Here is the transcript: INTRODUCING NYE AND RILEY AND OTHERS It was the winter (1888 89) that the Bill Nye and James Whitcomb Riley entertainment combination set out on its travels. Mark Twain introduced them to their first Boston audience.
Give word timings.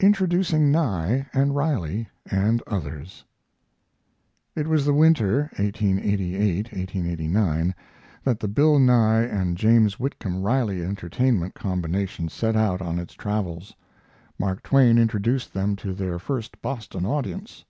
INTRODUCING 0.00 0.72
NYE 0.72 1.24
AND 1.32 1.54
RILEY 1.54 2.08
AND 2.28 2.64
OTHERS 2.66 3.22
It 4.56 4.66
was 4.66 4.84
the 4.84 4.92
winter 4.92 5.52
(1888 5.56 6.70
89) 6.72 7.72
that 8.24 8.40
the 8.40 8.48
Bill 8.48 8.80
Nye 8.80 9.22
and 9.22 9.56
James 9.56 10.00
Whitcomb 10.00 10.42
Riley 10.42 10.82
entertainment 10.82 11.54
combination 11.54 12.28
set 12.28 12.56
out 12.56 12.82
on 12.82 12.98
its 12.98 13.14
travels. 13.14 13.72
Mark 14.36 14.64
Twain 14.64 14.98
introduced 14.98 15.54
them 15.54 15.76
to 15.76 15.94
their 15.94 16.18
first 16.18 16.60
Boston 16.60 17.06
audience. 17.06 17.64